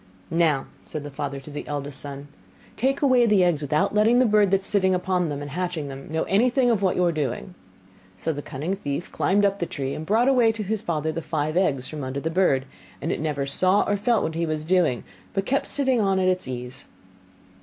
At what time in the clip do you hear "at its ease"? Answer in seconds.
16.17-16.85